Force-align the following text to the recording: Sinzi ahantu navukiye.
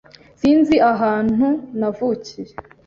Sinzi 0.39 0.75
ahantu 0.93 1.47
navukiye. 1.79 2.53